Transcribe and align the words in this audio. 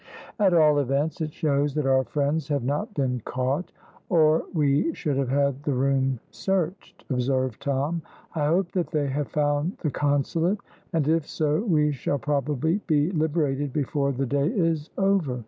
"At 0.39 0.55
all 0.55 0.79
events, 0.79 1.21
it 1.21 1.31
shows 1.31 1.75
that 1.75 1.85
our 1.85 2.03
friends 2.03 2.47
have 2.47 2.63
not 2.63 2.91
been 2.95 3.21
caught, 3.23 3.71
or 4.09 4.45
we 4.51 4.95
should 4.95 5.15
have 5.15 5.29
had 5.29 5.61
the 5.61 5.75
room 5.75 6.19
searched," 6.31 7.05
observed 7.11 7.61
Tom. 7.61 8.01
"I 8.33 8.47
hope 8.47 8.71
that 8.71 8.89
they 8.89 9.05
have 9.09 9.27
found 9.27 9.77
the 9.83 9.91
Consulate, 9.91 10.57
and 10.91 11.07
if 11.07 11.27
so, 11.29 11.61
we 11.63 11.91
shall 11.91 12.17
probably 12.17 12.81
be 12.87 13.11
liberated 13.11 13.73
before 13.73 14.11
the 14.11 14.25
day 14.25 14.47
is 14.47 14.89
over. 14.97 15.39